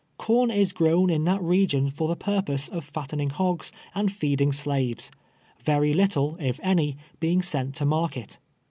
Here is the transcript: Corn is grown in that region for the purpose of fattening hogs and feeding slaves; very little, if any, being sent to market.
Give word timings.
Corn 0.17 0.49
is 0.49 0.73
grown 0.73 1.11
in 1.11 1.25
that 1.25 1.43
region 1.43 1.91
for 1.91 2.07
the 2.07 2.15
purpose 2.15 2.67
of 2.67 2.83
fattening 2.83 3.29
hogs 3.29 3.71
and 3.93 4.11
feeding 4.11 4.51
slaves; 4.51 5.11
very 5.61 5.93
little, 5.93 6.37
if 6.39 6.59
any, 6.63 6.97
being 7.19 7.43
sent 7.43 7.75
to 7.75 7.85
market. 7.85 8.39